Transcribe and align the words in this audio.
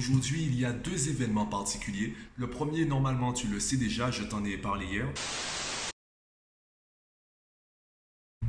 Aujourd'hui, 0.00 0.44
il 0.44 0.58
y 0.58 0.64
a 0.64 0.72
deux 0.72 1.10
événements 1.10 1.44
particuliers. 1.44 2.14
Le 2.38 2.48
premier, 2.48 2.86
normalement, 2.86 3.34
tu 3.34 3.48
le 3.48 3.60
sais 3.60 3.76
déjà, 3.76 4.10
je 4.10 4.22
t'en 4.22 4.42
ai 4.46 4.56
parlé 4.56 4.86
hier. 4.86 5.06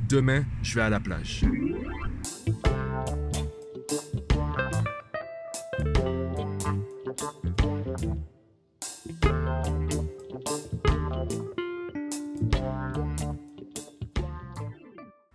Demain, 0.07 0.45
je 0.63 0.75
vais 0.75 0.81
à 0.81 0.89
la 0.89 1.01
plage. 1.01 1.43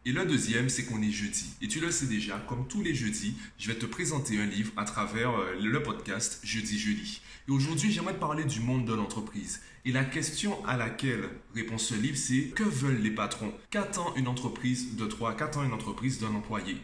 Et 0.09 0.13
le 0.13 0.25
deuxième, 0.25 0.69
c'est 0.69 0.85
qu'on 0.85 1.03
est 1.03 1.11
jeudi. 1.11 1.47
Et 1.61 1.67
tu 1.67 1.81
le 1.81 1.91
sais 1.91 2.07
déjà, 2.07 2.39
comme 2.47 2.69
tous 2.69 2.81
les 2.81 2.95
jeudis, 2.95 3.35
je 3.59 3.67
vais 3.67 3.77
te 3.77 3.87
présenter 3.87 4.39
un 4.39 4.47
livre 4.47 4.71
à 4.77 4.85
travers 4.85 5.31
euh, 5.31 5.57
le 5.61 5.83
podcast 5.83 6.39
Jeudi 6.45 6.79
Jeudi. 6.79 7.21
Et 7.49 7.51
aujourd'hui, 7.51 7.91
j'aimerais 7.91 8.15
te 8.15 8.21
parler 8.21 8.45
du 8.45 8.61
monde 8.61 8.85
de 8.85 8.95
l'entreprise. 8.95 9.63
Et 9.85 9.91
la 9.91 10.05
question 10.05 10.65
à 10.65 10.77
laquelle 10.77 11.29
répond 11.57 11.77
ce 11.77 11.97
livre, 11.97 12.17
c'est 12.17 12.51
que 12.55 12.63
veulent 12.63 13.03
les 13.03 13.11
patrons? 13.11 13.53
Qu'attend 13.71 14.15
une 14.15 14.29
entreprise 14.29 14.95
de 14.95 15.07
toi? 15.07 15.35
Qu'attend 15.35 15.65
une 15.65 15.73
entreprise 15.73 16.21
d'un 16.21 16.37
employé? 16.37 16.77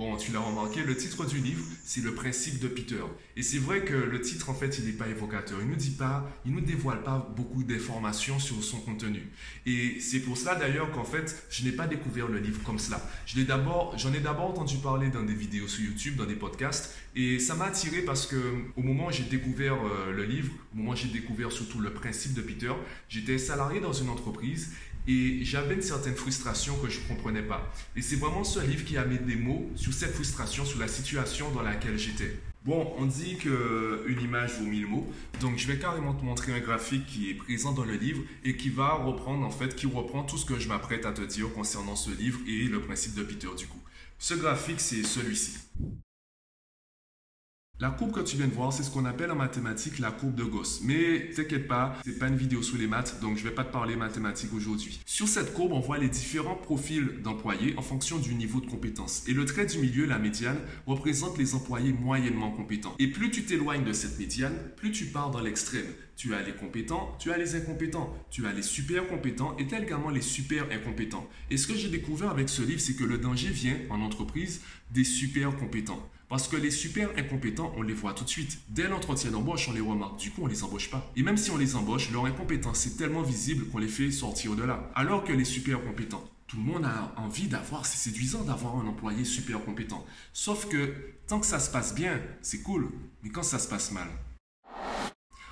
Bon, 0.00 0.16
tu 0.16 0.32
l'as 0.32 0.40
remarqué, 0.40 0.82
le 0.82 0.96
titre 0.96 1.26
du 1.26 1.40
livre, 1.40 1.62
c'est 1.84 2.02
le 2.02 2.14
principe 2.14 2.58
de 2.58 2.68
Peter. 2.68 3.02
Et 3.36 3.42
c'est 3.42 3.58
vrai 3.58 3.84
que 3.84 3.92
le 3.92 4.22
titre, 4.22 4.48
en 4.48 4.54
fait, 4.54 4.78
il 4.78 4.86
n'est 4.86 4.92
pas 4.92 5.08
évocateur. 5.08 5.58
Il 5.60 5.66
ne 5.66 5.72
nous 5.72 5.76
dit 5.76 5.90
pas, 5.90 6.26
il 6.46 6.52
nous 6.52 6.62
dévoile 6.62 7.02
pas 7.02 7.30
beaucoup 7.36 7.62
d'informations 7.62 8.38
sur 8.38 8.64
son 8.64 8.78
contenu. 8.78 9.28
Et 9.66 10.00
c'est 10.00 10.20
pour 10.20 10.38
cela 10.38 10.54
d'ailleurs 10.54 10.90
qu'en 10.92 11.04
fait, 11.04 11.46
je 11.50 11.64
n'ai 11.64 11.72
pas 11.72 11.86
découvert 11.86 12.28
le 12.28 12.38
livre 12.38 12.62
comme 12.62 12.78
cela. 12.78 12.98
Je 13.26 13.36
l'ai 13.36 13.44
d'abord, 13.44 13.92
j'en 13.98 14.14
ai 14.14 14.20
d'abord 14.20 14.46
entendu 14.46 14.78
parler 14.78 15.10
dans 15.10 15.22
des 15.22 15.34
vidéos 15.34 15.68
sur 15.68 15.84
YouTube, 15.84 16.16
dans 16.16 16.24
des 16.24 16.34
podcasts, 16.34 16.94
et 17.14 17.38
ça 17.38 17.54
m'a 17.54 17.66
attiré 17.66 18.00
parce 18.00 18.24
que 18.24 18.36
au 18.76 18.82
moment 18.82 19.08
où 19.08 19.12
j'ai 19.12 19.24
découvert 19.24 19.74
euh, 19.74 20.12
le 20.12 20.24
livre, 20.24 20.52
au 20.72 20.78
moment 20.78 20.92
où 20.92 20.96
j'ai 20.96 21.08
découvert 21.08 21.52
surtout 21.52 21.80
le 21.80 21.92
principe 21.92 22.32
de 22.32 22.40
Peter, 22.40 22.72
j'étais 23.10 23.36
salarié 23.36 23.80
dans 23.80 23.92
une 23.92 24.08
entreprise 24.08 24.72
et 25.08 25.44
j'avais 25.44 25.74
une 25.74 25.82
certaine 25.82 26.14
frustration 26.14 26.76
que 26.76 26.88
je 26.88 27.00
ne 27.00 27.04
comprenais 27.06 27.42
pas. 27.42 27.72
Et 27.96 28.02
c'est 28.02 28.16
vraiment 28.16 28.44
ce 28.44 28.60
livre 28.60 28.84
qui 28.84 28.96
a 28.96 29.04
mis 29.04 29.18
des 29.18 29.36
mots 29.36 29.70
sur 29.76 29.92
cette 29.92 30.14
frustration, 30.14 30.64
sur 30.64 30.78
la 30.78 30.88
situation 30.88 31.50
dans 31.52 31.62
laquelle 31.62 31.98
j'étais. 31.98 32.36
Bon, 32.64 32.92
on 32.98 33.06
dit 33.06 33.36
qu'une 33.36 34.20
image 34.20 34.58
vaut 34.58 34.66
mille 34.66 34.86
mots, 34.86 35.10
donc 35.40 35.56
je 35.56 35.66
vais 35.66 35.78
carrément 35.78 36.12
te 36.12 36.22
montrer 36.22 36.52
un 36.52 36.60
graphique 36.60 37.06
qui 37.06 37.30
est 37.30 37.34
présent 37.34 37.72
dans 37.72 37.84
le 37.84 37.94
livre 37.94 38.22
et 38.44 38.54
qui 38.54 38.68
va 38.68 38.92
reprendre 38.92 39.46
en 39.46 39.50
fait, 39.50 39.74
qui 39.74 39.86
reprend 39.86 40.24
tout 40.24 40.36
ce 40.36 40.44
que 40.44 40.58
je 40.58 40.68
m'apprête 40.68 41.06
à 41.06 41.12
te 41.12 41.22
dire 41.22 41.50
concernant 41.54 41.96
ce 41.96 42.10
livre 42.10 42.38
et 42.46 42.64
le 42.64 42.82
principe 42.82 43.14
de 43.14 43.22
Peter 43.22 43.48
du 43.56 43.66
coup. 43.66 43.80
Ce 44.18 44.34
graphique, 44.34 44.80
c'est 44.80 45.02
celui-ci. 45.02 45.56
La 47.80 47.88
courbe 47.88 48.12
que 48.12 48.20
tu 48.20 48.36
viens 48.36 48.46
de 48.46 48.52
voir, 48.52 48.74
c'est 48.74 48.82
ce 48.82 48.90
qu'on 48.90 49.06
appelle 49.06 49.30
en 49.30 49.36
mathématiques 49.36 50.00
la 50.00 50.10
courbe 50.10 50.34
de 50.34 50.44
Gauss. 50.44 50.82
Mais 50.84 51.30
t'inquiète 51.34 51.66
pas, 51.66 51.96
c'est 52.04 52.18
pas 52.18 52.28
une 52.28 52.36
vidéo 52.36 52.62
sur 52.62 52.76
les 52.76 52.86
maths, 52.86 53.18
donc 53.22 53.38
je 53.38 53.42
vais 53.42 53.54
pas 53.54 53.64
te 53.64 53.72
parler 53.72 53.96
mathématiques 53.96 54.52
aujourd'hui. 54.52 55.00
Sur 55.06 55.26
cette 55.26 55.54
courbe, 55.54 55.72
on 55.72 55.80
voit 55.80 55.96
les 55.96 56.10
différents 56.10 56.56
profils 56.56 57.22
d'employés 57.22 57.72
en 57.78 57.82
fonction 57.82 58.18
du 58.18 58.34
niveau 58.34 58.60
de 58.60 58.66
compétence. 58.66 59.26
Et 59.28 59.32
le 59.32 59.46
trait 59.46 59.64
du 59.64 59.78
milieu, 59.78 60.04
la 60.04 60.18
médiane, 60.18 60.58
représente 60.86 61.38
les 61.38 61.54
employés 61.54 61.94
moyennement 61.94 62.50
compétents. 62.50 62.94
Et 62.98 63.06
plus 63.06 63.30
tu 63.30 63.44
t'éloignes 63.44 63.84
de 63.84 63.94
cette 63.94 64.18
médiane, 64.18 64.52
plus 64.76 64.90
tu 64.90 65.06
pars 65.06 65.30
dans 65.30 65.40
l'extrême. 65.40 65.86
Tu 66.20 66.34
as 66.34 66.42
les 66.42 66.52
compétents, 66.52 67.16
tu 67.18 67.32
as 67.32 67.38
les 67.38 67.54
incompétents, 67.54 68.14
tu 68.30 68.46
as 68.46 68.52
les 68.52 68.60
super 68.60 69.06
compétents 69.06 69.56
et 69.58 69.62
également 69.62 70.10
les 70.10 70.20
super 70.20 70.66
incompétents. 70.70 71.26
Et 71.48 71.56
ce 71.56 71.66
que 71.66 71.74
j'ai 71.74 71.88
découvert 71.88 72.28
avec 72.28 72.50
ce 72.50 72.60
livre, 72.60 72.78
c'est 72.78 72.92
que 72.92 73.04
le 73.04 73.16
danger 73.16 73.48
vient 73.48 73.78
en 73.88 74.02
entreprise 74.02 74.60
des 74.90 75.02
super 75.02 75.56
compétents. 75.56 76.06
Parce 76.28 76.46
que 76.46 76.58
les 76.58 76.70
super 76.70 77.08
incompétents, 77.16 77.72
on 77.74 77.80
les 77.80 77.94
voit 77.94 78.12
tout 78.12 78.24
de 78.24 78.28
suite. 78.28 78.58
Dès 78.68 78.86
l'entretien 78.86 79.30
d'embauche, 79.30 79.66
on 79.70 79.72
les 79.72 79.80
remarque. 79.80 80.20
Du 80.20 80.30
coup, 80.30 80.42
on 80.42 80.46
les 80.46 80.62
embauche 80.62 80.90
pas. 80.90 81.10
Et 81.16 81.22
même 81.22 81.38
si 81.38 81.50
on 81.52 81.56
les 81.56 81.74
embauche, 81.74 82.10
leur 82.10 82.26
incompétence 82.26 82.86
est 82.86 82.98
tellement 82.98 83.22
visible 83.22 83.70
qu'on 83.70 83.78
les 83.78 83.88
fait 83.88 84.10
sortir 84.10 84.54
de 84.56 84.64
là. 84.64 84.90
Alors 84.94 85.24
que 85.24 85.32
les 85.32 85.46
super 85.46 85.82
compétents, 85.82 86.28
tout 86.48 86.58
le 86.58 86.64
monde 86.64 86.84
a 86.84 87.14
envie 87.16 87.48
d'avoir, 87.48 87.86
c'est 87.86 88.10
séduisant 88.10 88.44
d'avoir 88.44 88.76
un 88.76 88.86
employé 88.86 89.24
super 89.24 89.64
compétent. 89.64 90.04
Sauf 90.34 90.68
que 90.68 90.94
tant 91.26 91.40
que 91.40 91.46
ça 91.46 91.60
se 91.60 91.70
passe 91.70 91.94
bien, 91.94 92.20
c'est 92.42 92.60
cool. 92.60 92.90
Mais 93.22 93.30
quand 93.30 93.42
ça 93.42 93.58
se 93.58 93.68
passe 93.68 93.90
mal, 93.90 94.10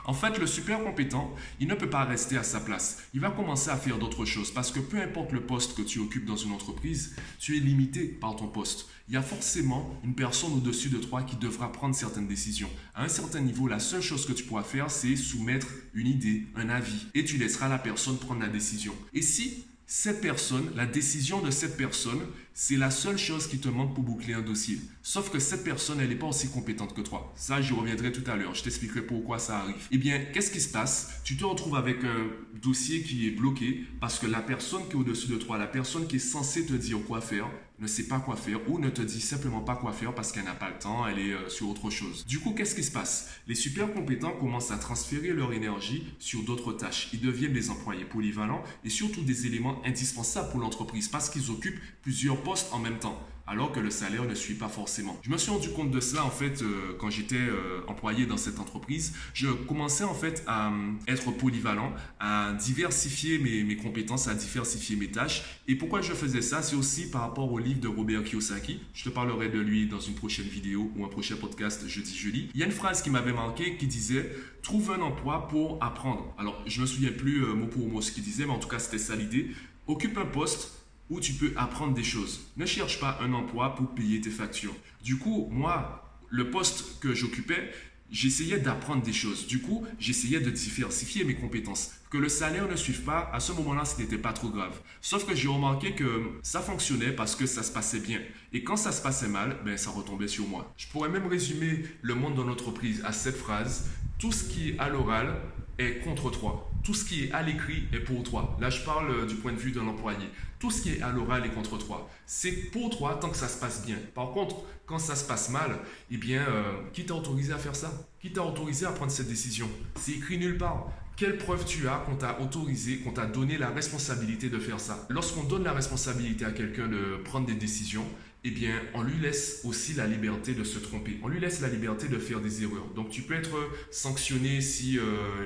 en 0.09 0.15
fait, 0.15 0.39
le 0.39 0.47
super 0.47 0.83
compétent, 0.83 1.35
il 1.61 1.69
ne 1.69 1.75
peut 1.75 1.91
pas 1.91 2.03
rester 2.05 2.39
à 2.39 2.43
sa 2.43 2.61
place. 2.61 3.03
Il 3.13 3.21
va 3.21 3.31
commencer 3.31 3.69
à 3.69 3.77
faire 3.77 3.99
d'autres 3.99 4.25
choses 4.25 4.51
parce 4.51 4.71
que 4.71 4.81
peu 4.81 4.99
importe 4.99 5.33
le 5.33 5.43
poste 5.43 5.77
que 5.77 5.83
tu 5.83 5.99
occupes 5.99 6.25
dans 6.25 6.35
une 6.35 6.53
entreprise, 6.53 7.15
tu 7.39 7.59
es 7.59 7.61
limité 7.61 8.05
par 8.05 8.35
ton 8.35 8.47
poste. 8.49 8.87
Il 9.09 9.15
y 9.15 9.19
a 9.19 9.23
forcément 9.23 10.01
une 10.03 10.15
personne 10.15 10.55
au-dessus 10.55 10.89
de 10.89 10.97
toi 10.97 11.23
qui 11.25 11.37
devra 11.37 11.71
prendre 11.73 11.95
certaines 11.95 12.27
décisions. 12.27 12.71
À 12.95 13.05
un 13.05 13.09
certain 13.09 13.41
niveau, 13.41 13.69
la 13.69 13.81
seule 13.81 14.01
chose 14.01 14.25
que 14.25 14.33
tu 14.33 14.45
pourras 14.45 14.63
faire, 14.63 14.91
c'est 14.91 15.15
soumettre 15.15 15.67
une 15.93 16.07
idée, 16.07 16.47
un 16.57 16.71
avis, 16.71 17.09
et 17.15 17.27
tu 17.27 17.37
laisseras 17.37 17.69
la 17.69 17.79
personne 17.79 18.17
prendre 18.17 18.41
la 18.41 18.49
décision. 18.49 18.95
Et 19.13 19.21
si 19.21 19.67
cette 19.87 20.23
personne, 20.23 20.71
la 20.75 20.87
décision 20.87 21.43
de 21.43 21.51
cette 21.51 21.77
personne, 21.77 22.21
c'est 22.61 22.77
la 22.77 22.91
seule 22.91 23.19
chose 23.19 23.47
qui 23.47 23.61
te 23.61 23.69
manque 23.69 23.95
pour 23.95 24.03
boucler 24.03 24.35
un 24.35 24.43
dossier. 24.43 24.81
Sauf 25.01 25.31
que 25.31 25.39
cette 25.39 25.63
personne, 25.63 26.01
elle 26.01 26.09
n'est 26.09 26.17
pas 26.17 26.27
aussi 26.27 26.49
compétente 26.49 26.93
que 26.93 27.03
toi. 27.03 27.33
Ça, 27.37 27.63
j'y 27.63 27.73
reviendrai 27.73 28.11
tout 28.11 28.29
à 28.29 28.35
l'heure. 28.35 28.53
Je 28.53 28.65
t'expliquerai 28.65 29.03
pourquoi 29.03 29.39
ça 29.39 29.59
arrive. 29.59 29.87
Eh 29.93 29.97
bien, 29.97 30.19
qu'est-ce 30.33 30.51
qui 30.51 30.61
se 30.61 30.69
passe? 30.69 31.21
Tu 31.23 31.37
te 31.37 31.45
retrouves 31.45 31.77
avec 31.77 32.03
un 32.03 32.27
dossier 32.61 33.05
qui 33.05 33.29
est 33.29 33.31
bloqué 33.31 33.85
parce 34.01 34.19
que 34.19 34.27
la 34.27 34.41
personne 34.41 34.83
qui 34.89 34.95
est 34.95 34.97
au-dessus 34.97 35.29
de 35.29 35.37
toi, 35.37 35.57
la 35.57 35.69
personne 35.69 36.09
qui 36.09 36.17
est 36.17 36.19
censée 36.19 36.67
te 36.67 36.73
dire 36.73 36.99
quoi 37.07 37.21
faire, 37.21 37.49
ne 37.81 37.87
sait 37.87 38.09
pas 38.09 38.19
quoi 38.19 38.35
faire 38.37 38.59
ou 38.69 38.79
ne 38.79 38.91
te 38.91 39.03
dit 39.03 39.21
simplement 39.21 39.61
pas 39.61 39.77
quoi 39.77 39.93
faire 39.93 40.15
parce 40.15 40.33
qu'elle 40.33 40.45
n'a 40.45 40.55
pas 40.55 40.71
le 40.71 40.79
temps, 40.79 41.07
elle 41.07 41.19
est 41.19 41.33
euh, 41.33 41.49
sur 41.49 41.69
autre 41.69 41.91
chose. 41.91 42.27
Du 42.27 42.41
coup, 42.41 42.53
qu'est-ce 42.53 42.75
qui 42.75 42.83
se 42.83 42.91
passe? 42.91 43.31
Les 43.47 43.55
super 43.55 43.93
compétents 43.93 44.33
commencent 44.33 44.73
à 44.73 44.79
transférer 44.79 45.29
leur 45.29 45.53
énergie 45.53 46.05
sur 46.19 46.43
d'autres 46.43 46.73
tâches. 46.73 47.09
Ils 47.13 47.21
deviennent 47.21 47.53
des 47.53 47.71
employés 47.71 48.05
polyvalents 48.05 48.65
et 48.85 48.91
surtout 48.91 49.23
des 49.23 49.47
éléments 49.47 49.81
indispensables 49.85 50.51
pour 50.51 50.61
l'entreprise 50.61 51.09
parce 51.09 51.31
qu'ils 51.31 51.51
occupent 51.51 51.81
plusieurs 52.03 52.43
en 52.73 52.79
même 52.79 52.99
temps 52.99 53.19
alors 53.49 53.73
que 53.73 53.81
le 53.81 53.91
salaire 53.91 54.25
ne 54.25 54.35
suit 54.35 54.55
pas 54.55 54.69
forcément. 54.69 55.19
Je 55.23 55.31
me 55.31 55.39
suis 55.39 55.51
rendu 55.51 55.71
compte 55.71 55.91
de 55.91 56.01
cela 56.01 56.25
en 56.25 56.31
fait 56.31 56.63
euh, 56.63 56.95
quand 56.99 57.11
j'étais 57.11 57.37
euh, 57.37 57.81
employé 57.89 58.27
dans 58.27 58.37
cette 58.37 58.61
entreprise. 58.61 59.15
Je 59.33 59.49
commençais 59.49 60.05
en 60.05 60.15
fait 60.15 60.45
à 60.47 60.69
euh, 60.69 60.93
être 61.09 61.31
polyvalent, 61.31 61.93
à 62.21 62.53
diversifier 62.53 63.39
mes, 63.39 63.65
mes, 63.65 63.77
compétences, 63.77 64.29
à 64.29 64.35
diversifier 64.35 64.97
mes 64.97 65.11
tâches. 65.11 65.45
Et 65.67 65.77
pourquoi 65.77 66.03
je 66.03 66.13
faisais 66.13 66.43
ça? 66.43 66.63
C'est 66.63 66.77
aussi 66.77 67.11
par 67.11 67.23
rapport 67.23 67.51
au 67.51 67.59
livre 67.59 67.81
de 67.81 67.89
Robert 67.89 68.23
Kiyosaki. 68.23 68.81
Je 68.93 69.05
te 69.05 69.09
parlerai 69.09 69.49
de 69.49 69.59
lui 69.59 69.87
dans 69.87 70.01
une 70.01 70.15
prochaine 70.15 70.47
vidéo 70.47 70.93
ou 70.97 71.05
un 71.05 71.09
prochain 71.09 71.37
podcast 71.37 71.89
jeudi 71.89 72.17
jeudi. 72.17 72.51
Il 72.55 72.61
y 72.61 72.63
a 72.63 72.67
une 72.67 72.73
phrase 72.73 73.01
qui 73.03 73.11
m'avait 73.11 73.33
marqué 73.33 73.77
qui 73.77 73.87
disait 73.87 74.31
trouve 74.63 74.91
un 74.91 75.01
emploi 75.01 75.49
pour 75.49 75.83
apprendre. 75.83 76.35
Alors 76.37 76.63
je 76.67 76.81
me 76.83 76.87
souviens 76.87 77.13
plus 77.13 77.47
mot 77.47 77.67
pour 77.67 77.89
mot 77.89 78.03
ce 78.03 78.13
qu'il 78.13 78.25
disait, 78.25 78.45
mais 78.45 78.53
en 78.53 78.59
tout 78.59 78.69
cas 78.69 78.79
c'était 78.79 78.99
ça 78.99 79.17
l'idée. 79.17 79.51
Occupe 79.87 80.19
un 80.19 80.27
poste 80.27 80.79
où 81.11 81.21
tu 81.21 81.33
peux 81.33 81.53
apprendre 81.57 81.95
des 81.95 82.05
choses. 82.05 82.41
Ne 82.57 82.67
cherche 82.67 83.01
pas 83.01 83.19
un 83.21 83.33
emploi 83.33 83.75
pour 83.75 83.95
payer 83.95 84.21
tes 84.21 84.31
factures. 84.31 84.75
Du 85.03 85.19
coup, 85.19 85.49
moi, 85.51 86.05
le 86.31 86.51
poste 86.51 87.01
que 87.01 87.15
j'occupais, 87.15 87.71
j'essayais 88.11 88.59
d'apprendre 88.59 89.03
des 89.03 89.13
choses. 89.13 89.47
Du 89.47 89.61
coup, 89.61 89.85
j'essayais 89.99 90.41
de 90.41 90.51
diversifier 90.51 91.25
mes 91.25 91.35
compétences. 91.35 91.93
Que 92.11 92.19
le 92.19 92.29
salaire 92.29 92.69
ne 92.69 92.77
suive 92.77 93.03
pas, 93.03 93.31
à 93.33 93.41
ce 93.41 93.53
moment-là, 93.53 93.85
ce 93.85 94.01
n'était 94.01 94.19
pas 94.19 94.33
trop 94.33 94.49
grave. 94.49 94.81
Sauf 95.01 95.27
que 95.27 95.35
j'ai 95.35 95.49
remarqué 95.49 95.93
que 95.95 96.23
ça 96.43 96.61
fonctionnait 96.61 97.13
parce 97.13 97.37
que 97.37 97.47
ça 97.47 97.63
se 97.63 97.71
passait 97.71 98.01
bien. 98.01 98.21
Et 98.53 98.65
quand 98.65 98.77
ça 98.77 98.93
se 98.93 99.03
passait 99.03 99.29
mal, 99.29 99.59
ben, 99.65 99.77
ça 99.77 99.91
retombait 99.91 100.29
sur 100.29 100.47
moi. 100.47 100.73
Je 100.77 100.87
pourrais 100.89 101.11
même 101.11 101.27
résumer 101.27 101.85
le 102.01 102.15
monde 102.15 102.35
de 102.35 102.43
l'entreprise 102.43 103.03
à 103.05 103.13
cette 103.13 103.37
phrase. 103.37 103.89
Tout 104.19 104.33
ce 104.33 104.45
qui 104.45 104.71
est 104.71 104.79
à 104.79 104.89
l'oral 104.89 105.35
est 105.79 106.01
contre 106.01 106.31
toi. 106.31 106.71
Tout 106.83 106.95
ce 106.95 107.05
qui 107.05 107.25
est 107.25 107.33
à 107.33 107.43
l'écrit 107.43 107.85
est 107.93 108.01
pour 108.01 108.23
toi. 108.23 108.57
Là, 108.61 108.71
je 108.71 108.83
parle 108.85 109.11
euh, 109.11 109.27
du 109.27 109.35
point 109.35 109.53
de 109.53 109.59
vue 109.59 109.73
d'un 109.73 109.87
employé. 109.87 110.27
Tout 110.59 110.71
ce 110.71 110.83
qui 110.83 110.93
est 110.93 111.03
à 111.03 111.11
l'oral 111.11 111.45
est 111.47 111.51
contre 111.51 111.79
toi. 111.79 112.09
C'est 112.27 112.53
pour 112.71 112.91
toi 112.91 113.19
tant 113.21 113.31
que 113.31 113.37
ça 113.37 113.49
se 113.49 113.61
passe 113.61 113.85
bien. 113.85 113.97
Par 114.15 114.33
contre, 114.33 114.57
quand 114.87 114.99
ça 114.99 115.15
se 115.15 115.27
passe 115.27 115.51
mal, 115.51 115.79
eh 116.11 116.17
bien, 116.17 116.43
euh, 116.43 116.73
qui 116.93 117.05
t'a 117.05 117.15
autorisé 117.15 117.53
à 117.53 117.59
faire 117.59 117.77
ça? 117.77 117.93
Qui 118.21 118.33
t'a 118.33 118.43
autorisé 118.43 118.87
à 118.87 118.93
prendre 118.93 119.13
cette 119.13 119.29
décision? 119.29 119.69
C'est 119.97 120.13
écrit 120.13 120.39
nulle 120.39 120.59
part. 120.59 120.89
Quelle 121.17 121.37
preuve 121.37 121.65
tu 121.65 121.89
as 121.89 121.97
qu'on 122.07 122.15
t'a 122.15 122.41
autorisé, 122.41 122.99
qu'on 122.99 123.11
t'a 123.11 123.27
donné 123.27 123.59
la 123.59 123.71
responsabilité 123.71 124.49
de 124.49 124.59
faire 124.59 124.79
ça? 124.79 125.05
Lorsqu'on 125.11 125.43
donne 125.43 125.65
la 125.65 125.73
responsabilité 125.73 126.45
à 126.45 126.53
quelqu'un 126.53 126.87
de 126.87 127.21
prendre 127.25 127.45
des 127.45 127.57
décisions, 127.57 128.05
eh 128.49 128.51
bien, 128.51 128.81
on 128.95 129.03
lui 129.03 129.19
laisse 129.19 129.61
aussi 129.65 129.95
la 129.95 130.07
liberté 130.07 130.55
de 130.55 130.65
se 130.65 130.79
tromper. 130.79 131.19
On 131.23 131.29
lui 131.29 131.39
laisse 131.39 131.61
la 131.61 131.69
liberté 131.69 132.09
de 132.09 132.19
faire 132.19 132.41
des 132.41 132.63
erreurs. 132.63 132.87
Donc, 132.95 133.11
tu 133.11 133.23
peux 133.23 133.35
être 133.35 133.57
sanctionné 133.91 134.61
si 134.61 134.99
euh, 134.99 135.03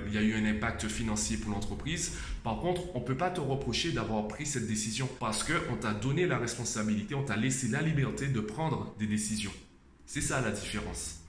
il 0.06 0.14
y 0.14 0.18
a 0.18 0.22
eu 0.22 0.34
un 0.34 0.44
impact 0.44 0.88
financier 0.88 1.36
pour 1.36 1.50
l'entreprise. 1.50 2.12
Par 2.44 2.60
contre, 2.60 2.94
on 2.94 3.00
ne 3.00 3.04
peut 3.04 3.16
pas 3.16 3.30
te 3.30 3.40
reprocher 3.40 3.92
d'avoir 3.92 4.28
pris 4.28 4.46
cette 4.46 4.66
décision 4.66 5.08
parce 5.18 5.42
qu'on 5.42 5.76
t'a 5.76 5.94
donné 5.94 6.26
la 6.26 6.38
responsabilité, 6.38 7.14
on 7.14 7.24
t'a 7.24 7.36
laissé 7.36 7.68
la 7.68 7.82
liberté 7.82 8.28
de 8.28 8.40
prendre 8.40 8.94
des 8.98 9.06
décisions. 9.06 9.52
C'est 10.06 10.20
ça 10.20 10.40
la 10.40 10.50
différence. 10.50 11.20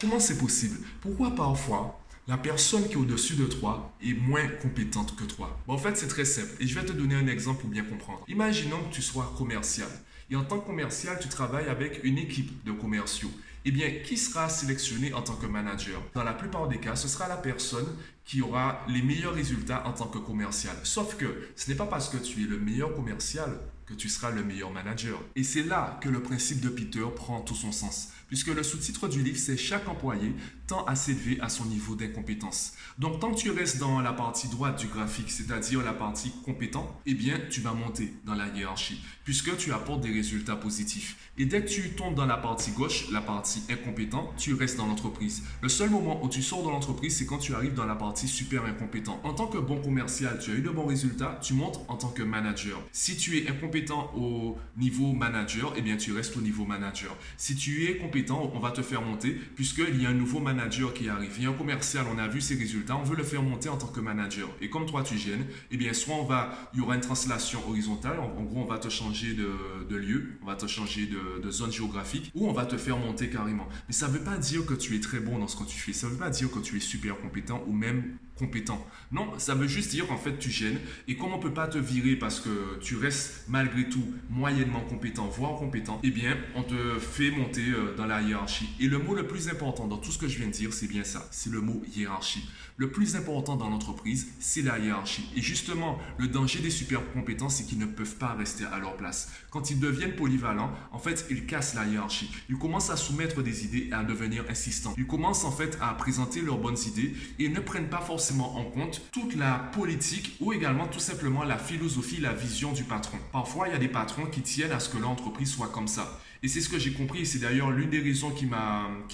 Comment 0.00 0.20
c'est 0.20 0.38
possible? 0.38 0.78
Pourquoi 1.00 1.34
parfois 1.34 2.00
la 2.28 2.36
personne 2.36 2.86
qui 2.86 2.92
est 2.92 2.96
au-dessus 2.96 3.36
de 3.36 3.46
toi 3.46 3.90
est 4.04 4.12
moins 4.12 4.46
compétente 4.60 5.16
que 5.16 5.24
toi. 5.24 5.58
en 5.66 5.78
fait, 5.78 5.96
c'est 5.96 6.08
très 6.08 6.26
simple 6.26 6.50
et 6.60 6.66
je 6.66 6.78
vais 6.78 6.84
te 6.84 6.92
donner 6.92 7.14
un 7.14 7.26
exemple 7.26 7.62
pour 7.62 7.70
bien 7.70 7.82
comprendre. 7.82 8.22
Imaginons 8.28 8.82
que 8.84 8.94
tu 8.94 9.02
sois 9.02 9.34
commercial. 9.38 9.88
Et 10.30 10.36
en 10.36 10.44
tant 10.44 10.58
que 10.60 10.66
commercial, 10.66 11.18
tu 11.18 11.28
travailles 11.28 11.68
avec 11.68 12.04
une 12.04 12.18
équipe 12.18 12.62
de 12.64 12.72
commerciaux. 12.72 13.30
Eh 13.64 13.70
bien, 13.70 13.88
qui 14.04 14.18
sera 14.18 14.50
sélectionné 14.50 15.14
en 15.14 15.22
tant 15.22 15.36
que 15.36 15.46
manager? 15.46 16.02
Dans 16.12 16.22
la 16.22 16.34
plupart 16.34 16.68
des 16.68 16.78
cas, 16.78 16.96
ce 16.96 17.08
sera 17.08 17.28
la 17.28 17.38
personne 17.38 17.86
qui 18.26 18.42
aura 18.42 18.84
les 18.88 19.00
meilleurs 19.00 19.34
résultats 19.34 19.82
en 19.86 19.92
tant 19.92 20.06
que 20.06 20.18
commercial. 20.18 20.76
Sauf 20.82 21.16
que 21.16 21.48
ce 21.56 21.70
n'est 21.70 21.76
pas 21.78 21.86
parce 21.86 22.10
que 22.10 22.18
tu 22.18 22.44
es 22.44 22.46
le 22.46 22.58
meilleur 22.58 22.94
commercial 22.94 23.58
que 23.88 23.94
tu 23.94 24.10
seras 24.10 24.30
le 24.30 24.44
meilleur 24.44 24.70
manager. 24.70 25.18
Et 25.34 25.42
c'est 25.42 25.62
là 25.62 25.98
que 26.02 26.10
le 26.10 26.22
principe 26.22 26.60
de 26.60 26.68
Peter 26.68 27.04
prend 27.16 27.40
tout 27.40 27.54
son 27.54 27.72
sens, 27.72 28.10
puisque 28.28 28.48
le 28.48 28.62
sous-titre 28.62 29.08
du 29.08 29.22
livre, 29.22 29.38
c'est 29.38 29.56
chaque 29.56 29.88
employé 29.88 30.34
tend 30.66 30.84
à 30.84 30.94
s'élever 30.94 31.40
à 31.40 31.48
son 31.48 31.64
niveau 31.64 31.94
d'incompétence. 31.94 32.74
Donc 32.98 33.20
tant 33.20 33.32
que 33.32 33.38
tu 33.38 33.50
restes 33.50 33.78
dans 33.78 34.00
la 34.00 34.12
partie 34.12 34.48
droite 34.48 34.78
du 34.78 34.86
graphique, 34.86 35.30
c'est-à-dire 35.30 35.82
la 35.82 35.94
partie 35.94 36.30
compétent, 36.44 37.00
eh 37.06 37.14
bien 37.14 37.40
tu 37.48 37.62
vas 37.62 37.72
monter 37.72 38.12
dans 38.26 38.34
la 38.34 38.48
hiérarchie, 38.48 39.02
puisque 39.24 39.56
tu 39.56 39.72
apportes 39.72 40.02
des 40.02 40.12
résultats 40.12 40.56
positifs. 40.56 41.16
Et 41.38 41.46
dès 41.46 41.62
que 41.64 41.70
tu 41.70 41.90
tombes 41.90 42.14
dans 42.14 42.26
la 42.26 42.36
partie 42.36 42.72
gauche, 42.72 43.10
la 43.10 43.22
partie 43.22 43.62
incompétent, 43.70 44.34
tu 44.36 44.52
restes 44.52 44.76
dans 44.76 44.86
l'entreprise. 44.86 45.42
Le 45.62 45.70
seul 45.70 45.88
moment 45.88 46.22
où 46.22 46.28
tu 46.28 46.42
sors 46.42 46.62
de 46.62 46.68
l'entreprise, 46.68 47.16
c'est 47.16 47.24
quand 47.24 47.38
tu 47.38 47.54
arrives 47.54 47.74
dans 47.74 47.86
la 47.86 47.94
partie 47.94 48.28
super 48.28 48.66
incompétent. 48.66 49.20
En 49.24 49.32
tant 49.32 49.46
que 49.46 49.56
bon 49.56 49.80
commercial, 49.80 50.38
tu 50.38 50.50
as 50.50 50.54
eu 50.54 50.60
de 50.60 50.68
bons 50.68 50.86
résultats, 50.86 51.38
tu 51.42 51.54
montes 51.54 51.80
en 51.88 51.96
tant 51.96 52.08
que 52.08 52.22
manager. 52.22 52.78
Si 52.92 53.16
tu 53.16 53.38
es 53.38 53.48
incompétent, 53.48 53.77
au 54.16 54.56
niveau 54.76 55.12
manager, 55.12 55.72
eh 55.76 55.82
bien, 55.82 55.96
tu 55.96 56.12
restes 56.12 56.36
au 56.36 56.40
niveau 56.40 56.64
manager. 56.64 57.16
Si 57.36 57.56
tu 57.56 57.86
es 57.86 57.96
compétent, 57.96 58.50
on 58.54 58.58
va 58.58 58.70
te 58.70 58.82
faire 58.82 59.02
monter 59.02 59.38
puisqu'il 59.54 60.00
y 60.00 60.06
a 60.06 60.10
un 60.10 60.14
nouveau 60.14 60.40
manager 60.40 60.92
qui 60.94 61.08
arrive. 61.08 61.32
Il 61.36 61.44
y 61.44 61.46
a 61.46 61.50
un 61.50 61.54
commercial, 61.54 62.06
on 62.12 62.18
a 62.18 62.28
vu 62.28 62.40
ses 62.40 62.56
résultats, 62.56 62.96
on 62.96 63.02
veut 63.02 63.16
le 63.16 63.24
faire 63.24 63.42
monter 63.42 63.68
en 63.68 63.76
tant 63.76 63.86
que 63.86 64.00
manager. 64.00 64.48
Et 64.60 64.70
comme 64.70 64.86
toi, 64.86 65.02
tu 65.02 65.18
gênes, 65.18 65.46
eh 65.70 65.76
bien, 65.76 65.92
soit 65.92 66.14
on 66.14 66.24
va, 66.24 66.70
il 66.72 66.80
y 66.80 66.82
aura 66.82 66.94
une 66.94 67.00
translation 67.00 67.60
horizontale. 67.68 68.18
En, 68.20 68.42
gros, 68.42 68.60
on 68.60 68.66
va 68.66 68.78
te 68.78 68.88
changer 68.88 69.34
de, 69.34 69.96
lieu, 69.96 70.38
on 70.42 70.46
va 70.46 70.54
te 70.54 70.66
changer 70.66 71.06
de, 71.06 71.50
zone 71.50 71.72
géographique 71.72 72.30
ou 72.34 72.48
on 72.48 72.52
va 72.52 72.66
te 72.66 72.76
faire 72.76 72.98
monter 72.98 73.30
carrément. 73.30 73.68
Mais 73.86 73.94
ça 73.94 74.08
ne 74.08 74.12
veut 74.12 74.22
pas 74.22 74.36
dire 74.36 74.66
que 74.66 74.74
tu 74.74 74.96
es 74.96 75.00
très 75.00 75.20
bon 75.20 75.38
dans 75.38 75.48
ce 75.48 75.56
que 75.56 75.64
tu 75.64 75.78
fais. 75.78 75.92
Ça 75.92 76.06
ne 76.06 76.12
veut 76.12 76.18
pas 76.18 76.30
dire 76.30 76.50
que 76.50 76.58
tu 76.58 76.76
es 76.76 76.80
super 76.80 77.18
compétent 77.18 77.62
ou 77.66 77.72
même 77.72 78.16
compétent. 78.38 78.86
Non, 79.10 79.38
ça 79.38 79.54
veut 79.54 79.66
juste 79.66 79.90
dire 79.90 80.06
qu'en 80.06 80.16
fait 80.16 80.38
tu 80.38 80.50
gênes 80.50 80.78
et 81.06 81.16
comme 81.16 81.32
on 81.32 81.38
peut 81.38 81.52
pas 81.52 81.66
te 81.66 81.78
virer 81.78 82.16
parce 82.16 82.40
que 82.40 82.78
tu 82.80 82.96
restes 82.96 83.44
malgré 83.48 83.88
tout 83.88 84.04
moyennement 84.30 84.80
compétent, 84.80 85.26
voire 85.26 85.58
compétent, 85.58 86.00
eh 86.02 86.10
bien 86.10 86.36
on 86.54 86.62
te 86.62 86.98
fait 86.98 87.30
monter 87.30 87.68
euh, 87.68 87.96
dans 87.96 88.06
la 88.06 88.22
hiérarchie. 88.22 88.68
Et 88.80 88.86
le 88.86 88.98
mot 88.98 89.14
le 89.14 89.26
plus 89.26 89.48
important 89.48 89.86
dans 89.86 89.98
tout 89.98 90.12
ce 90.12 90.18
que 90.18 90.28
je 90.28 90.38
viens 90.38 90.46
de 90.46 90.52
dire, 90.52 90.72
c'est 90.72 90.88
bien 90.88 91.04
ça, 91.04 91.26
c'est 91.30 91.50
le 91.50 91.60
mot 91.60 91.82
hiérarchie. 91.94 92.48
Le 92.76 92.92
plus 92.92 93.16
important 93.16 93.56
dans 93.56 93.70
l'entreprise, 93.70 94.28
c'est 94.38 94.62
la 94.62 94.78
hiérarchie. 94.78 95.28
Et 95.34 95.42
justement, 95.42 95.98
le 96.16 96.28
danger 96.28 96.60
des 96.60 96.70
super 96.70 97.00
compétents, 97.12 97.48
c'est 97.48 97.64
qu'ils 97.64 97.80
ne 97.80 97.86
peuvent 97.86 98.14
pas 98.16 98.34
rester 98.34 98.64
à 98.66 98.78
leur 98.78 98.96
place. 98.96 99.32
Quand 99.50 99.70
ils 99.70 99.80
deviennent 99.80 100.14
polyvalents, 100.14 100.70
en 100.92 100.98
fait, 101.00 101.26
ils 101.28 101.44
cassent 101.44 101.74
la 101.74 101.86
hiérarchie. 101.86 102.30
Ils 102.48 102.56
commencent 102.56 102.90
à 102.90 102.96
soumettre 102.96 103.42
des 103.42 103.64
idées 103.64 103.88
et 103.90 103.92
à 103.92 104.04
devenir 104.04 104.44
insistants. 104.48 104.94
Ils 104.96 105.08
commencent 105.08 105.44
en 105.44 105.50
fait 105.50 105.76
à 105.80 105.92
présenter 105.94 106.40
leurs 106.40 106.58
bonnes 106.58 106.78
idées 106.86 107.14
et 107.40 107.48
ne 107.48 107.58
prennent 107.58 107.88
pas 107.88 108.00
forcément 108.00 108.27
en 108.32 108.64
compte 108.64 109.02
toute 109.12 109.36
la 109.36 109.70
politique 109.72 110.36
ou 110.40 110.52
également 110.52 110.86
tout 110.86 111.00
simplement 111.00 111.44
la 111.44 111.58
philosophie, 111.58 112.20
la 112.20 112.32
vision 112.32 112.72
du 112.72 112.84
patron. 112.84 113.18
Parfois, 113.32 113.68
il 113.68 113.72
y 113.72 113.74
a 113.74 113.78
des 113.78 113.88
patrons 113.88 114.26
qui 114.26 114.42
tiennent 114.42 114.72
à 114.72 114.80
ce 114.80 114.88
que 114.88 114.98
l'entreprise 114.98 115.50
soit 115.50 115.68
comme 115.68 115.88
ça. 115.88 116.20
Et 116.42 116.48
c'est 116.48 116.60
ce 116.60 116.68
que 116.68 116.78
j'ai 116.78 116.92
compris, 116.92 117.26
c'est 117.26 117.40
d'ailleurs 117.40 117.72
l'une 117.72 117.90
des 117.90 118.00
raisons 118.00 118.30
qui 118.30 118.46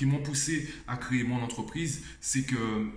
m'ont 0.07 0.23
poussé 0.23 0.69
à 0.87 0.97
créer 0.99 1.25
mon 1.25 1.43
entreprise, 1.43 2.03
c'est 2.21 2.43
que 2.43 2.57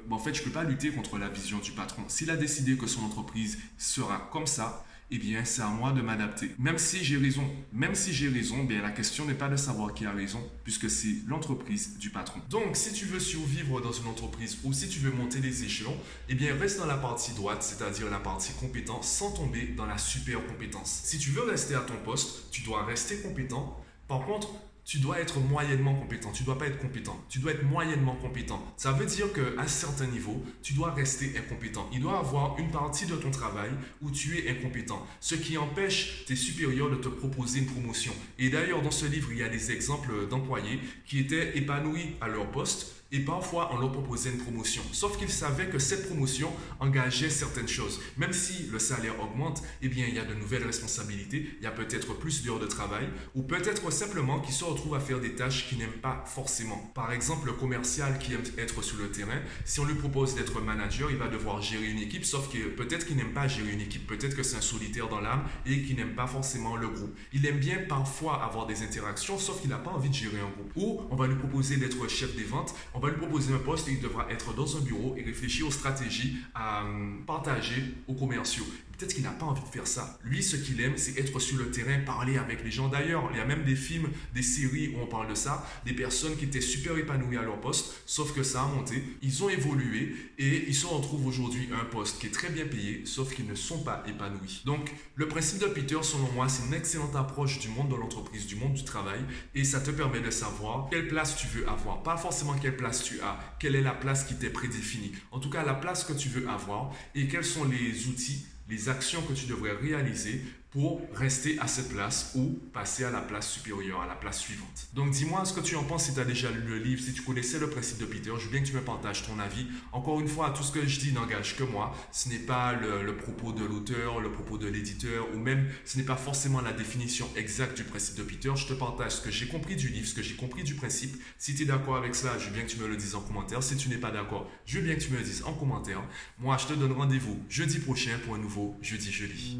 en 0.09 0.17
fait, 0.17 0.33
je 0.33 0.43
peux 0.43 0.49
pas 0.49 0.65
lutter 0.65 0.89
contre 0.89 1.17
la 1.17 1.29
vision 1.29 1.59
du 1.59 1.71
patron. 1.71 2.03
S'il 2.09 2.29
a 2.29 2.35
décidé 2.35 2.75
que 2.75 2.87
son 2.87 3.05
entreprise 3.05 3.57
sera 3.77 4.29
comme 4.31 4.47
ça, 4.47 4.85
eh 5.09 5.17
bien, 5.17 5.45
c'est 5.45 5.61
à 5.61 5.67
moi 5.67 5.91
de 5.91 6.01
m'adapter. 6.01 6.51
Même 6.59 6.77
si 6.77 7.03
j'ai 7.03 7.17
raison, 7.17 7.43
même 7.71 7.95
si 7.95 8.13
j'ai 8.13 8.27
raison, 8.27 8.63
bien, 8.63 8.81
la 8.81 8.91
question 8.91 9.25
n'est 9.25 9.33
pas 9.33 9.47
de 9.47 9.55
savoir 9.55 9.93
qui 9.93 10.05
a 10.05 10.11
raison, 10.11 10.43
puisque 10.63 10.89
c'est 10.89 11.15
l'entreprise 11.27 11.97
du 11.97 12.09
patron. 12.09 12.41
Donc, 12.49 12.75
si 12.75 12.91
tu 12.91 13.05
veux 13.05 13.19
survivre 13.19 13.79
dans 13.79 13.91
une 13.91 14.07
entreprise 14.07 14.57
ou 14.63 14.73
si 14.73 14.89
tu 14.89 14.99
veux 14.99 15.11
monter 15.11 15.39
les 15.39 15.63
échelons, 15.63 15.95
eh 16.27 16.35
bien, 16.35 16.55
reste 16.55 16.79
dans 16.79 16.85
la 16.85 16.97
partie 16.97 17.31
droite, 17.33 17.63
c'est-à-dire 17.63 18.09
la 18.09 18.19
partie 18.19 18.51
compétence, 18.59 19.07
sans 19.09 19.31
tomber 19.31 19.67
dans 19.77 19.85
la 19.85 19.97
super 19.97 20.45
compétence. 20.45 21.01
Si 21.05 21.17
tu 21.17 21.31
veux 21.31 21.43
rester 21.43 21.75
à 21.75 21.81
ton 21.81 21.95
poste, 22.03 22.51
tu 22.51 22.61
dois 22.63 22.83
rester 22.83 23.19
compétent. 23.21 23.81
Par 24.09 24.25
contre, 24.25 24.49
tu 24.87 24.99
dois 24.99 25.19
être 25.19 25.41
moyennement 25.41 25.93
compétent. 25.93 26.31
Tu 26.31 26.43
ne 26.43 26.45
dois 26.45 26.57
pas 26.57 26.67
être 26.67 26.79
compétent. 26.79 27.21
Tu 27.27 27.39
dois 27.39 27.51
être 27.51 27.63
moyennement 27.63 28.15
compétent. 28.15 28.63
Ça 28.77 28.93
veut 28.93 29.05
dire 29.05 29.33
qu'à 29.33 29.61
un 29.61 29.67
certain 29.67 30.07
niveau, 30.07 30.41
tu 30.63 30.71
dois 30.71 30.93
rester 30.93 31.37
incompétent. 31.37 31.89
Il 31.91 31.99
doit 31.99 32.17
avoir 32.17 32.57
une 32.57 32.71
partie 32.71 33.05
de 33.05 33.17
ton 33.17 33.29
travail 33.29 33.69
où 34.01 34.09
tu 34.09 34.39
es 34.39 34.49
incompétent. 34.49 35.05
Ce 35.19 35.35
qui 35.35 35.57
empêche 35.57 36.23
tes 36.25 36.37
supérieurs 36.37 36.89
de 36.89 36.95
te 36.95 37.09
proposer 37.09 37.59
une 37.59 37.65
promotion. 37.65 38.13
Et 38.39 38.49
d'ailleurs, 38.49 38.81
dans 38.81 38.89
ce 38.89 39.05
livre, 39.05 39.27
il 39.33 39.39
y 39.39 39.43
a 39.43 39.49
des 39.49 39.71
exemples 39.73 40.25
d'employés 40.29 40.79
qui 41.05 41.19
étaient 41.19 41.57
épanouis 41.57 42.15
à 42.21 42.29
leur 42.29 42.49
poste 42.49 42.96
et 43.11 43.19
parfois, 43.19 43.69
on 43.73 43.79
leur 43.79 43.91
proposait 43.91 44.31
une 44.31 44.37
promotion. 44.37 44.81
Sauf 44.91 45.17
qu'ils 45.17 45.29
savaient 45.29 45.69
que 45.69 45.79
cette 45.79 46.07
promotion 46.07 46.51
engageait 46.79 47.29
certaines 47.29 47.67
choses. 47.67 47.99
Même 48.17 48.33
si 48.33 48.67
le 48.71 48.79
salaire 48.79 49.19
augmente, 49.21 49.63
eh 49.81 49.87
bien, 49.87 50.05
il 50.07 50.15
y 50.15 50.19
a 50.19 50.25
de 50.25 50.33
nouvelles 50.33 50.65
responsabilités, 50.65 51.49
il 51.59 51.63
y 51.63 51.67
a 51.67 51.71
peut-être 51.71 52.13
plus 52.17 52.43
d'heures 52.43 52.59
de 52.59 52.67
travail, 52.67 53.07
ou 53.35 53.43
peut-être 53.43 53.91
simplement 53.91 54.39
qu'ils 54.39 54.53
se 54.53 54.63
retrouvent 54.65 54.95
à 54.95 54.99
faire 54.99 55.19
des 55.19 55.35
tâches 55.35 55.67
qu'ils 55.67 55.77
n'aiment 55.77 56.01
pas 56.01 56.23
forcément. 56.25 56.91
Par 56.93 57.11
exemple, 57.11 57.47
le 57.47 57.53
commercial 57.53 58.19
qui 58.19 58.33
aime 58.33 58.43
être 58.57 58.81
sur 58.81 58.97
le 58.97 59.09
terrain, 59.09 59.39
si 59.65 59.79
on 59.79 59.85
lui 59.85 59.95
propose 59.95 60.35
d'être 60.35 60.59
manager, 60.61 61.09
il 61.09 61.17
va 61.17 61.27
devoir 61.27 61.61
gérer 61.61 61.85
une 61.85 61.99
équipe, 61.99 62.25
sauf 62.25 62.51
que 62.51 62.69
peut-être 62.69 63.05
qu'il 63.05 63.15
n'aime 63.15 63.33
pas 63.33 63.47
gérer 63.47 63.71
une 63.71 63.81
équipe, 63.81 64.05
peut-être 64.07 64.35
que 64.35 64.43
c'est 64.43 64.57
un 64.57 64.61
solitaire 64.61 65.07
dans 65.07 65.21
l'âme 65.21 65.43
et 65.65 65.81
qu'il 65.83 65.95
n'aime 65.95 66.15
pas 66.15 66.27
forcément 66.27 66.75
le 66.75 66.87
groupe. 66.89 67.15
Il 67.33 67.45
aime 67.45 67.59
bien 67.59 67.77
parfois 67.87 68.43
avoir 68.43 68.65
des 68.65 68.83
interactions, 68.83 69.37
sauf 69.37 69.61
qu'il 69.61 69.69
n'a 69.69 69.77
pas 69.77 69.91
envie 69.91 70.09
de 70.09 70.13
gérer 70.13 70.39
un 70.39 70.49
groupe. 70.49 70.71
Ou 70.75 71.01
on 71.09 71.15
va 71.15 71.27
lui 71.27 71.35
proposer 71.35 71.77
d'être 71.77 72.07
chef 72.09 72.35
des 72.35 72.43
ventes, 72.43 72.73
on 72.97 72.99
va 72.99 73.09
lui 73.09 73.17
proposer 73.17 73.53
un 73.53 73.59
poste 73.59 73.87
et 73.89 73.91
il 73.91 74.01
devra 74.01 74.25
être 74.31 74.55
dans 74.55 74.75
un 74.75 74.79
bureau 74.79 75.15
et 75.17 75.21
réfléchir 75.21 75.67
aux 75.67 75.71
stratégies 75.71 76.37
à 76.55 76.83
hum, 76.83 77.23
partager 77.27 77.83
aux 78.07 78.15
commerciaux. 78.15 78.65
Peut-être 78.97 79.13
qu'il 79.13 79.23
n'a 79.23 79.31
pas 79.31 79.45
envie 79.45 79.61
de 79.61 79.67
faire 79.67 79.85
ça. 79.85 80.17
Lui, 80.23 80.41
ce 80.41 80.55
qu'il 80.55 80.81
aime, 80.81 80.97
c'est 80.97 81.19
être 81.19 81.39
sur 81.39 81.57
le 81.57 81.69
terrain, 81.69 81.99
parler 81.99 82.37
avec 82.37 82.63
les 82.63 82.71
gens. 82.71 82.87
D'ailleurs, 82.87 83.29
il 83.31 83.37
y 83.37 83.39
a 83.39 83.45
même 83.45 83.63
des 83.63 83.75
films, 83.75 84.09
des 84.33 84.41
séries 84.41 84.95
où 84.95 84.99
on 85.01 85.05
parle 85.05 85.29
de 85.29 85.35
ça, 85.35 85.67
des 85.85 85.93
personnes 85.93 86.35
qui 86.35 86.45
étaient 86.45 86.61
super 86.61 86.97
épanouies 86.97 87.37
à 87.37 87.43
leur 87.43 87.61
poste, 87.61 87.93
sauf 88.07 88.33
que 88.33 88.41
ça 88.41 88.63
a 88.63 88.65
monté, 88.65 89.03
ils 89.21 89.43
ont 89.43 89.49
évolué 89.49 90.15
et 90.39 90.65
ils 90.67 90.73
se 90.73 90.87
retrouvent 90.87 91.27
aujourd'hui 91.27 91.69
un 91.79 91.85
poste 91.85 92.19
qui 92.19 92.27
est 92.27 92.31
très 92.31 92.49
bien 92.49 92.65
payé, 92.65 93.03
sauf 93.05 93.35
qu'ils 93.35 93.45
ne 93.45 93.53
sont 93.53 93.83
pas 93.83 94.03
épanouis. 94.07 94.63
Donc, 94.65 94.91
le 95.13 95.27
principe 95.27 95.59
de 95.59 95.67
Peter, 95.67 95.97
selon 96.01 96.31
moi, 96.31 96.49
c'est 96.49 96.65
une 96.65 96.73
excellente 96.73 97.15
approche 97.15 97.59
du 97.59 97.69
monde 97.69 97.89
de 97.89 97.95
l'entreprise, 97.95 98.47
du 98.47 98.55
monde 98.55 98.73
du 98.73 98.83
travail, 98.83 99.19
et 99.53 99.63
ça 99.63 99.79
te 99.79 99.91
permet 99.91 100.21
de 100.21 100.31
savoir 100.31 100.89
quelle 100.89 101.07
place 101.07 101.37
tu 101.37 101.45
veux 101.47 101.69
avoir. 101.69 102.01
Pas 102.01 102.17
forcément 102.17 102.55
quelle 102.55 102.75
place 102.75 103.03
tu 103.03 103.21
as, 103.21 103.37
quelle 103.59 103.75
est 103.75 103.81
la 103.81 103.93
place 103.93 104.23
qui 104.23 104.35
t'est 104.35 104.49
prédéfinie. 104.49 105.11
En 105.31 105.39
tout 105.39 105.51
cas, 105.51 105.63
la 105.63 105.75
place 105.75 106.03
que 106.03 106.13
tu 106.13 106.29
veux 106.29 106.49
avoir 106.49 106.93
et 107.13 107.27
quels 107.27 107.45
sont 107.45 107.65
les 107.65 108.07
outils 108.07 108.45
les 108.69 108.89
actions 108.89 109.21
que 109.21 109.33
tu 109.33 109.45
devrais 109.45 109.73
réaliser 109.73 110.41
pour 110.71 111.01
rester 111.13 111.57
à 111.59 111.67
cette 111.67 111.89
place 111.89 112.33
ou 112.35 112.59
passer 112.73 113.03
à 113.03 113.11
la 113.11 113.21
place 113.21 113.49
supérieure, 113.49 114.01
à 114.01 114.07
la 114.07 114.15
place 114.15 114.39
suivante. 114.39 114.87
Donc 114.93 115.11
dis-moi 115.11 115.45
ce 115.45 115.53
que 115.53 115.61
tu 115.61 115.75
en 115.75 115.83
penses 115.83 116.05
si 116.05 116.13
tu 116.13 116.19
as 116.19 116.25
déjà 116.25 116.51
lu 116.51 116.61
le 116.61 116.77
livre, 116.77 117.01
si 117.01 117.13
tu 117.13 117.21
connaissais 117.21 117.59
le 117.59 117.69
principe 117.69 117.99
de 117.99 118.05
Peter. 118.05 118.31
Je 118.37 118.45
veux 118.45 118.51
bien 118.51 118.61
que 118.61 118.67
tu 118.67 118.73
me 118.73 118.81
partages 118.81 119.25
ton 119.25 119.39
avis. 119.39 119.67
Encore 119.91 120.19
une 120.19 120.27
fois, 120.27 120.51
tout 120.51 120.63
ce 120.63 120.71
que 120.71 120.85
je 120.85 120.99
dis 120.99 121.13
n'engage 121.13 121.55
que 121.55 121.63
moi. 121.63 121.95
Ce 122.11 122.29
n'est 122.29 122.39
pas 122.39 122.73
le, 122.73 123.15
propos 123.15 123.51
de 123.53 123.63
l'auteur, 123.63 124.19
le 124.19 124.31
propos 124.31 124.57
de 124.57 124.67
l'éditeur, 124.67 125.27
ou 125.33 125.39
même 125.39 125.67
ce 125.85 125.97
n'est 125.97 126.03
pas 126.03 126.15
forcément 126.15 126.61
la 126.61 126.73
définition 126.73 127.27
exacte 127.35 127.77
du 127.77 127.83
principe 127.83 128.15
de 128.17 128.23
Peter. 128.23 128.51
Je 128.55 128.67
te 128.67 128.73
partage 128.73 129.13
ce 129.13 129.21
que 129.21 129.31
j'ai 129.31 129.47
compris 129.47 129.75
du 129.75 129.89
livre, 129.89 130.07
ce 130.07 130.13
que 130.13 130.21
j'ai 130.21 130.35
compris 130.35 130.63
du 130.63 130.75
principe. 130.75 131.15
Si 131.37 131.55
tu 131.55 131.63
es 131.63 131.65
d'accord 131.65 131.97
avec 131.97 132.15
cela, 132.15 132.37
je 132.37 132.47
veux 132.47 132.53
bien 132.53 132.63
que 132.63 132.69
tu 132.69 132.77
me 132.77 132.87
le 132.87 132.97
dises 132.97 133.15
en 133.15 133.21
commentaire. 133.21 133.63
Si 133.63 133.77
tu 133.77 133.89
n'es 133.89 133.97
pas 133.97 134.11
d'accord, 134.11 134.49
je 134.65 134.79
veux 134.79 134.85
bien 134.85 134.95
que 134.95 135.01
tu 135.01 135.11
me 135.11 135.17
le 135.17 135.23
dises 135.23 135.43
en 135.45 135.53
commentaire. 135.53 136.01
Moi, 136.39 136.57
je 136.57 136.67
te 136.67 136.73
donne 136.73 136.91
rendez-vous 136.91 137.39
jeudi 137.49 137.79
prochain 137.79 138.17
pour 138.25 138.35
un 138.35 138.39
nouveau 138.39 138.77
Jeudi 138.81 139.11
Jeudi. 139.11 139.57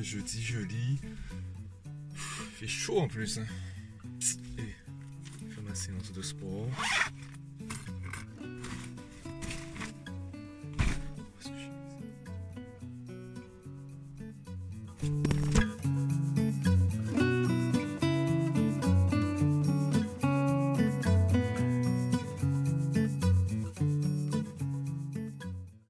Je 0.00 0.18
dis 0.18 0.42
je 0.42 0.60
lis. 0.60 1.00
Il 2.14 2.56
fait 2.56 2.68
chaud 2.68 3.00
en 3.00 3.08
plus. 3.08 3.38
Hein. 3.38 3.46
Et 4.58 5.52
faire 5.52 5.62
ma 5.64 5.74
séance 5.74 6.12
de 6.12 6.22
sport. 6.22 6.68